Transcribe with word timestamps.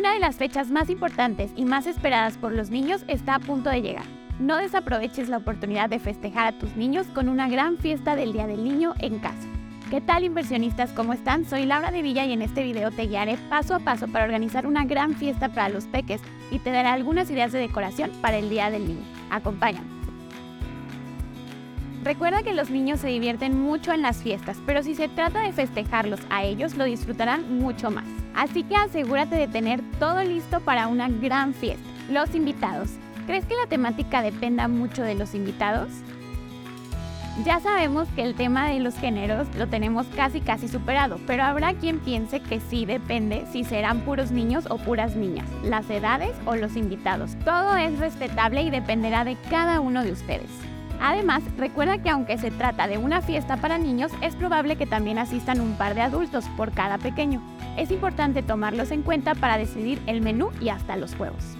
Una 0.00 0.14
de 0.14 0.18
las 0.18 0.36
fechas 0.36 0.70
más 0.70 0.88
importantes 0.88 1.52
y 1.56 1.66
más 1.66 1.86
esperadas 1.86 2.38
por 2.38 2.54
los 2.54 2.70
niños 2.70 3.04
está 3.06 3.34
a 3.34 3.38
punto 3.38 3.68
de 3.68 3.82
llegar. 3.82 4.06
No 4.38 4.56
desaproveches 4.56 5.28
la 5.28 5.36
oportunidad 5.36 5.90
de 5.90 5.98
festejar 5.98 6.46
a 6.46 6.58
tus 6.58 6.74
niños 6.74 7.06
con 7.08 7.28
una 7.28 7.50
gran 7.50 7.76
fiesta 7.76 8.16
del 8.16 8.32
Día 8.32 8.46
del 8.46 8.64
Niño 8.64 8.94
en 8.98 9.18
casa. 9.18 9.46
¿Qué 9.90 10.00
tal 10.00 10.24
inversionistas? 10.24 10.92
¿Cómo 10.92 11.12
están? 11.12 11.44
Soy 11.44 11.66
Laura 11.66 11.90
de 11.90 12.00
Villa 12.00 12.24
y 12.24 12.32
en 12.32 12.40
este 12.40 12.62
video 12.62 12.90
te 12.90 13.08
guiaré 13.08 13.36
paso 13.50 13.74
a 13.74 13.80
paso 13.80 14.08
para 14.08 14.24
organizar 14.24 14.66
una 14.66 14.86
gran 14.86 15.16
fiesta 15.16 15.50
para 15.50 15.68
los 15.68 15.84
peques 15.84 16.22
y 16.50 16.60
te 16.60 16.70
daré 16.70 16.88
algunas 16.88 17.30
ideas 17.30 17.52
de 17.52 17.58
decoración 17.58 18.10
para 18.22 18.38
el 18.38 18.48
Día 18.48 18.70
del 18.70 18.88
Niño. 18.88 19.04
Acompáñame. 19.28 19.99
Recuerda 22.02 22.42
que 22.42 22.54
los 22.54 22.70
niños 22.70 23.00
se 23.00 23.08
divierten 23.08 23.60
mucho 23.60 23.92
en 23.92 24.00
las 24.00 24.22
fiestas, 24.22 24.56
pero 24.64 24.82
si 24.82 24.94
se 24.94 25.08
trata 25.08 25.42
de 25.42 25.52
festejarlos 25.52 26.20
a 26.30 26.44
ellos, 26.44 26.76
lo 26.76 26.84
disfrutarán 26.84 27.58
mucho 27.58 27.90
más. 27.90 28.06
Así 28.34 28.62
que 28.62 28.74
asegúrate 28.74 29.36
de 29.36 29.48
tener 29.48 29.82
todo 29.98 30.22
listo 30.22 30.60
para 30.60 30.86
una 30.86 31.10
gran 31.10 31.52
fiesta. 31.52 31.84
Los 32.10 32.34
invitados. 32.34 32.88
¿Crees 33.26 33.44
que 33.44 33.54
la 33.54 33.68
temática 33.68 34.22
dependa 34.22 34.66
mucho 34.66 35.02
de 35.02 35.14
los 35.14 35.34
invitados? 35.34 35.90
Ya 37.44 37.60
sabemos 37.60 38.08
que 38.16 38.22
el 38.22 38.34
tema 38.34 38.68
de 38.68 38.80
los 38.80 38.94
géneros 38.96 39.46
lo 39.56 39.66
tenemos 39.66 40.06
casi 40.16 40.40
casi 40.40 40.68
superado, 40.68 41.18
pero 41.26 41.44
habrá 41.44 41.74
quien 41.74 41.98
piense 41.98 42.40
que 42.40 42.60
sí 42.60 42.86
depende 42.86 43.44
si 43.52 43.62
serán 43.62 44.00
puros 44.00 44.30
niños 44.30 44.66
o 44.68 44.78
puras 44.78 45.16
niñas, 45.16 45.48
las 45.62 45.88
edades 45.90 46.32
o 46.46 46.56
los 46.56 46.76
invitados. 46.76 47.36
Todo 47.44 47.76
es 47.76 47.98
respetable 47.98 48.62
y 48.62 48.70
dependerá 48.70 49.24
de 49.24 49.36
cada 49.48 49.80
uno 49.80 50.02
de 50.02 50.12
ustedes. 50.12 50.50
Además, 51.00 51.42
recuerda 51.56 51.98
que 51.98 52.10
aunque 52.10 52.36
se 52.36 52.50
trata 52.50 52.86
de 52.86 52.98
una 52.98 53.22
fiesta 53.22 53.56
para 53.56 53.78
niños, 53.78 54.12
es 54.20 54.36
probable 54.36 54.76
que 54.76 54.86
también 54.86 55.18
asistan 55.18 55.60
un 55.60 55.74
par 55.76 55.94
de 55.94 56.02
adultos 56.02 56.44
por 56.56 56.72
cada 56.72 56.98
pequeño. 56.98 57.42
Es 57.78 57.90
importante 57.90 58.42
tomarlos 58.42 58.90
en 58.90 59.02
cuenta 59.02 59.34
para 59.34 59.56
decidir 59.56 60.00
el 60.06 60.20
menú 60.20 60.50
y 60.60 60.68
hasta 60.68 60.96
los 60.96 61.14
juegos. 61.14 61.56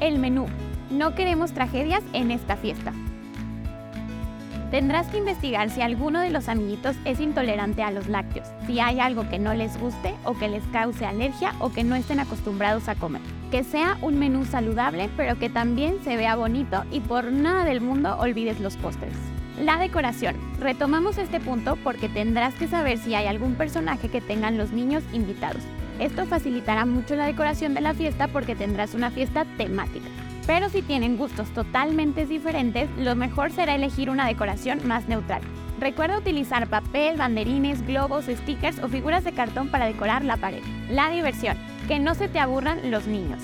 El 0.00 0.18
menú. 0.18 0.46
No 0.90 1.14
queremos 1.14 1.52
tragedias 1.52 2.02
en 2.12 2.30
esta 2.30 2.56
fiesta. 2.56 2.92
Tendrás 4.70 5.08
que 5.08 5.18
investigar 5.18 5.68
si 5.68 5.82
alguno 5.82 6.20
de 6.20 6.30
los 6.30 6.48
amiguitos 6.48 6.94
es 7.04 7.18
intolerante 7.18 7.82
a 7.82 7.90
los 7.90 8.06
lácteos, 8.06 8.46
si 8.68 8.78
hay 8.78 9.00
algo 9.00 9.28
que 9.28 9.40
no 9.40 9.52
les 9.52 9.76
guste 9.80 10.14
o 10.22 10.34
que 10.34 10.48
les 10.48 10.62
cause 10.72 11.04
alergia 11.04 11.54
o 11.58 11.72
que 11.72 11.82
no 11.82 11.96
estén 11.96 12.20
acostumbrados 12.20 12.88
a 12.88 12.94
comer. 12.94 13.20
Que 13.50 13.64
sea 13.64 13.98
un 14.00 14.20
menú 14.20 14.44
saludable 14.44 15.10
pero 15.16 15.36
que 15.40 15.50
también 15.50 15.96
se 16.04 16.16
vea 16.16 16.36
bonito 16.36 16.84
y 16.92 17.00
por 17.00 17.32
nada 17.32 17.64
del 17.64 17.80
mundo 17.80 18.16
olvides 18.16 18.60
los 18.60 18.76
postres. 18.76 19.12
La 19.60 19.76
decoración. 19.76 20.36
Retomamos 20.60 21.18
este 21.18 21.40
punto 21.40 21.76
porque 21.82 22.08
tendrás 22.08 22.54
que 22.54 22.68
saber 22.68 22.98
si 22.98 23.16
hay 23.16 23.26
algún 23.26 23.56
personaje 23.56 24.08
que 24.08 24.20
tengan 24.20 24.56
los 24.56 24.70
niños 24.70 25.02
invitados. 25.12 25.62
Esto 25.98 26.26
facilitará 26.26 26.86
mucho 26.86 27.16
la 27.16 27.26
decoración 27.26 27.74
de 27.74 27.80
la 27.80 27.92
fiesta 27.92 28.28
porque 28.28 28.54
tendrás 28.54 28.94
una 28.94 29.10
fiesta 29.10 29.44
temática. 29.58 30.06
Pero 30.46 30.68
si 30.68 30.82
tienen 30.82 31.16
gustos 31.16 31.48
totalmente 31.50 32.26
diferentes, 32.26 32.88
lo 32.96 33.14
mejor 33.14 33.52
será 33.52 33.74
elegir 33.74 34.10
una 34.10 34.26
decoración 34.26 34.86
más 34.86 35.08
neutral. 35.08 35.42
Recuerda 35.78 36.18
utilizar 36.18 36.66
papel, 36.68 37.16
banderines, 37.16 37.86
globos, 37.86 38.26
stickers 38.26 38.78
o 38.80 38.88
figuras 38.88 39.24
de 39.24 39.32
cartón 39.32 39.68
para 39.68 39.86
decorar 39.86 40.24
la 40.24 40.36
pared. 40.36 40.62
La 40.90 41.08
diversión. 41.08 41.56
Que 41.88 41.98
no 41.98 42.14
se 42.14 42.28
te 42.28 42.38
aburran 42.38 42.90
los 42.90 43.06
niños. 43.06 43.40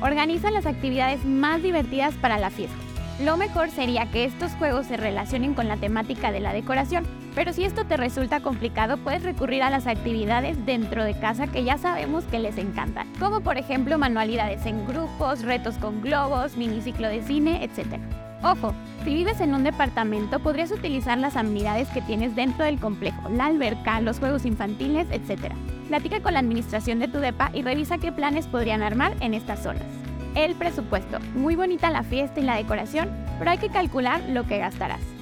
Organiza 0.00 0.50
las 0.50 0.66
actividades 0.66 1.24
más 1.24 1.62
divertidas 1.62 2.14
para 2.14 2.38
la 2.38 2.50
fiesta. 2.50 2.76
Lo 3.22 3.36
mejor 3.36 3.70
sería 3.70 4.10
que 4.10 4.24
estos 4.24 4.52
juegos 4.52 4.86
se 4.86 4.96
relacionen 4.96 5.54
con 5.54 5.66
la 5.66 5.76
temática 5.76 6.30
de 6.30 6.40
la 6.40 6.52
decoración, 6.52 7.04
pero 7.38 7.52
si 7.52 7.62
esto 7.62 7.84
te 7.84 7.96
resulta 7.96 8.40
complicado, 8.40 8.96
puedes 8.96 9.22
recurrir 9.22 9.62
a 9.62 9.70
las 9.70 9.86
actividades 9.86 10.66
dentro 10.66 11.04
de 11.04 11.16
casa 11.16 11.46
que 11.46 11.62
ya 11.62 11.78
sabemos 11.78 12.24
que 12.24 12.40
les 12.40 12.58
encantan, 12.58 13.06
como 13.20 13.42
por 13.42 13.58
ejemplo 13.58 13.96
manualidades 13.96 14.66
en 14.66 14.84
grupos, 14.88 15.42
retos 15.42 15.76
con 15.76 16.02
globos, 16.02 16.56
miniciclo 16.56 17.06
de 17.06 17.22
cine, 17.22 17.62
etc. 17.62 18.00
Ojo, 18.42 18.74
si 19.04 19.14
vives 19.14 19.40
en 19.40 19.54
un 19.54 19.62
departamento 19.62 20.40
podrías 20.40 20.72
utilizar 20.72 21.16
las 21.16 21.36
amenidades 21.36 21.86
que 21.90 22.02
tienes 22.02 22.34
dentro 22.34 22.64
del 22.64 22.80
complejo, 22.80 23.28
la 23.28 23.46
alberca, 23.46 24.00
los 24.00 24.18
juegos 24.18 24.44
infantiles, 24.44 25.06
etc. 25.12 25.52
Platica 25.86 26.20
con 26.20 26.32
la 26.32 26.40
administración 26.40 26.98
de 26.98 27.06
tu 27.06 27.18
DEPA 27.18 27.52
y 27.54 27.62
revisa 27.62 27.98
qué 27.98 28.10
planes 28.10 28.48
podrían 28.48 28.82
armar 28.82 29.14
en 29.20 29.34
estas 29.34 29.62
zonas 29.62 29.86
el 30.34 30.56
presupuesto. 30.56 31.20
Muy 31.36 31.54
bonita 31.54 31.88
la 31.90 32.02
fiesta 32.02 32.40
y 32.40 32.42
la 32.42 32.56
decoración, 32.56 33.08
pero 33.38 33.52
hay 33.52 33.58
que 33.58 33.70
calcular 33.70 34.20
lo 34.28 34.44
que 34.44 34.58
gastarás. 34.58 35.17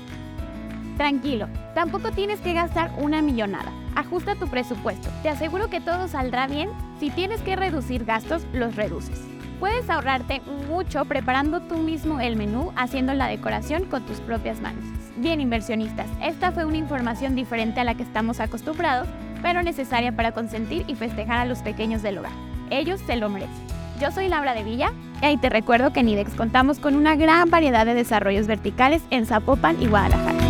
Tranquilo, 0.97 1.49
tampoco 1.75 2.11
tienes 2.11 2.41
que 2.41 2.55
gastar 2.55 2.91
una 2.99 3.21
millonada. 3.21 3.71
Ajusta 3.95 4.35
tu 4.35 4.49
presupuesto. 4.49 5.09
Te 5.23 5.29
aseguro 5.29 5.69
que 5.69 5.81
todo 5.81 6.09
saldrá 6.09 6.47
bien. 6.47 6.71
Si 6.99 7.11
tienes 7.11 7.43
que 7.43 7.57
reducir 7.57 8.05
gastos, 8.05 8.47
los 8.53 8.77
reduces. 8.77 9.21
Puedes 9.61 9.89
ahorrarte 9.89 10.41
mucho 10.69 11.05
preparando 11.05 11.61
tú 11.61 11.77
mismo 11.79 12.21
el 12.21 12.37
menú, 12.37 12.73
haciendo 12.77 13.15
la 13.15 13.27
decoración 13.27 13.85
con 13.85 14.05
tus 14.05 14.21
propias 14.21 14.61
manos. 14.61 14.85
Bien, 15.17 15.41
inversionistas, 15.41 16.09
esta 16.23 16.53
fue 16.53 16.67
una 16.67 16.77
información 16.77 17.35
diferente 17.35 17.81
a 17.81 17.85
la 17.85 17.95
que 17.95 18.03
estamos 18.03 18.41
acostumbrados, 18.41 19.09
pero 19.43 19.63
necesaria 19.63 20.13
para 20.13 20.33
consentir 20.33 20.85
y 20.87 20.95
festejar 20.95 21.39
a 21.39 21.47
los 21.47 21.61
pequeños 21.61 22.03
del 22.03 22.19
hogar. 22.19 22.33
Ellos 22.69 23.01
se 23.07 23.17
lo 23.17 23.31
merecen. 23.31 23.55
Yo 23.99 24.11
soy 24.11 24.29
Laura 24.29 24.53
de 24.53 24.63
Villa 24.63 24.93
y 25.23 25.39
te 25.39 25.49
recuerdo 25.49 25.93
que 25.93 26.01
en 26.01 26.11
IDEX 26.11 26.35
contamos 26.35 26.79
con 26.79 26.95
una 26.95 27.17
gran 27.17 27.49
variedad 27.49 27.87
de 27.87 27.95
desarrollos 27.95 28.47
verticales 28.47 29.03
en 29.11 29.25
Zapopan 29.25 29.81
y 29.81 29.87
Guadalajara. 29.87 30.46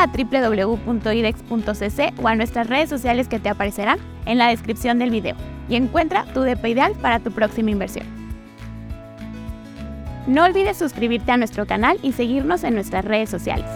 A 0.00 0.06
www.idex.cc 0.06 1.98
o 2.22 2.28
a 2.28 2.34
nuestras 2.34 2.68
redes 2.68 2.88
sociales 2.88 3.28
que 3.28 3.38
te 3.38 3.50
aparecerán 3.50 3.98
en 4.24 4.38
la 4.38 4.48
descripción 4.48 4.98
del 4.98 5.10
video 5.10 5.36
y 5.68 5.76
encuentra 5.76 6.24
tu 6.32 6.40
DP 6.40 6.68
ideal 6.68 6.94
para 7.02 7.20
tu 7.20 7.30
próxima 7.32 7.70
inversión. 7.70 8.06
No 10.26 10.44
olvides 10.44 10.78
suscribirte 10.78 11.32
a 11.32 11.36
nuestro 11.36 11.66
canal 11.66 11.98
y 12.02 12.12
seguirnos 12.12 12.64
en 12.64 12.76
nuestras 12.76 13.04
redes 13.04 13.28
sociales. 13.28 13.66